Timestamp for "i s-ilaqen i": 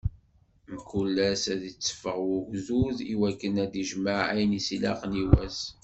4.59-5.23